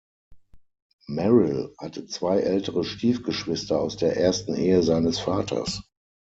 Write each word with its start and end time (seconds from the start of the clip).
Merrill 1.07 1.75
hatte 1.77 2.07
zwei 2.07 2.39
ältere 2.39 2.83
Stiefgeschwister 2.83 3.79
aus 3.79 3.97
der 3.97 4.17
ersten 4.17 4.55
Ehe 4.55 4.81
seines 4.81 5.19
Vaters. 5.19 5.83